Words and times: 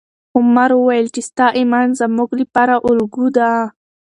عمر 0.37 0.69
وویل 0.75 1.07
چې 1.15 1.21
ستا 1.29 1.47
ایمان 1.59 1.87
زموږ 2.01 2.29
لپاره 2.41 2.75
الګو 2.89 3.27
ده. 3.37 3.51